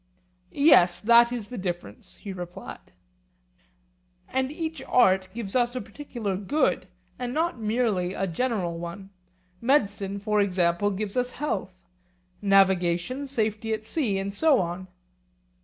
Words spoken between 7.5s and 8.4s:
merely a